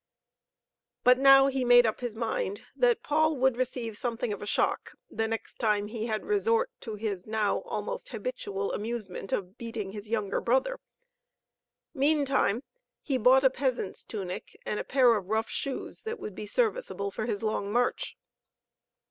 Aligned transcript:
But 1.03 1.19
now 1.19 1.45
he 1.45 1.63
made 1.63 1.85
up 1.85 1.99
his 1.99 2.15
mind 2.15 2.63
that 2.75 3.03
Paul 3.03 3.37
would 3.37 3.55
receive 3.55 3.99
something 3.99 4.33
of 4.33 4.41
a 4.41 4.47
shock 4.47 4.93
the 5.11 5.27
next 5.27 5.59
time 5.59 5.85
he 5.89 6.07
had 6.07 6.25
resort 6.25 6.71
to 6.79 6.95
his 6.95 7.27
now 7.27 7.59
almost 7.59 8.09
habitual 8.09 8.73
amusement 8.73 9.31
of 9.31 9.59
beating 9.59 9.91
his 9.91 10.09
younger 10.09 10.41
brother. 10.41 10.79
Meantime, 11.93 12.63
he 13.03 13.19
bought 13.19 13.43
a 13.43 13.51
peasant's 13.51 14.03
tunic 14.03 14.59
and 14.65 14.79
a 14.79 14.83
pair 14.83 15.15
of 15.15 15.27
rough 15.27 15.51
shoes 15.51 16.01
that 16.01 16.19
would 16.19 16.33
be 16.33 16.47
serviceable 16.47 17.11
for 17.11 17.27
his 17.27 17.43
long 17.43 17.71
march. 17.71 18.17